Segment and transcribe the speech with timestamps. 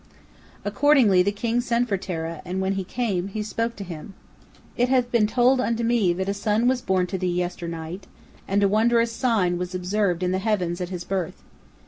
[0.65, 4.15] Accordingly, the king sent for Terah, and when he came, he spake to him:
[4.75, 8.07] "It hath been told unto me that a son was born to thee yesternight,
[8.47, 11.43] and a wondrous sign was observed in the heavens at his birth.